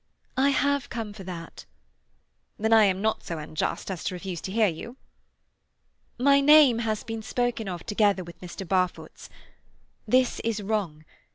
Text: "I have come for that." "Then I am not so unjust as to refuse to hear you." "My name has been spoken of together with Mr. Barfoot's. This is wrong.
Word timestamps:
"I 0.35 0.49
have 0.49 0.89
come 0.89 1.13
for 1.13 1.23
that." 1.25 1.67
"Then 2.57 2.73
I 2.73 2.85
am 2.85 3.03
not 3.03 3.21
so 3.23 3.37
unjust 3.37 3.91
as 3.91 4.03
to 4.05 4.15
refuse 4.15 4.41
to 4.41 4.51
hear 4.51 4.65
you." 4.67 4.97
"My 6.17 6.39
name 6.41 6.79
has 6.79 7.03
been 7.03 7.21
spoken 7.21 7.67
of 7.69 7.85
together 7.85 8.23
with 8.23 8.41
Mr. 8.41 8.67
Barfoot's. 8.67 9.29
This 10.07 10.39
is 10.39 10.59
wrong. 10.59 11.05